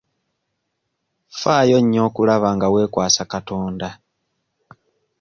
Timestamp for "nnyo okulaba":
1.81-2.49